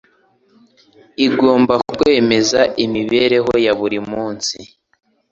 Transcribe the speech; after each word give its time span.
Igomba 1.25 1.73
kweza 1.97 2.61
imibereho 2.85 3.51
ya 3.65 3.73
buri 3.79 3.99
munsi, 4.09 4.57